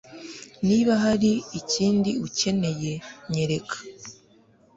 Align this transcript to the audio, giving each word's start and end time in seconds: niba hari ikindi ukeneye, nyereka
niba 0.67 0.93
hari 1.03 1.31
ikindi 1.59 2.11
ukeneye, 2.27 2.93
nyereka 3.31 3.77